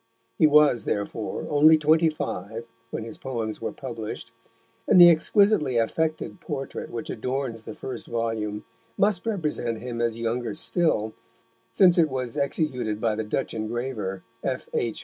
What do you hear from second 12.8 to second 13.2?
by